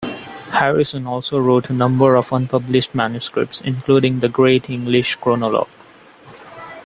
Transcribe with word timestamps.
Harrison 0.49 1.05
also 1.05 1.37
wrote 1.37 1.69
a 1.69 1.73
number 1.73 2.15
of 2.15 2.33
unpublished 2.33 2.95
manuscripts, 2.95 3.61
including 3.61 4.19
"The 4.19 4.29
Great 4.29 4.67
English 4.67 5.13
Chronologie". 5.17 5.69